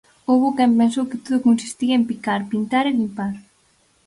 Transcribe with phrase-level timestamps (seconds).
[0.29, 3.33] Houbo quen pensou que todo consistía en picar, pintar e limpar.